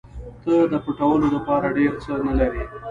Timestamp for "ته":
0.43-0.53